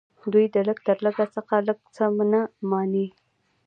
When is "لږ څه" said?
1.67-2.05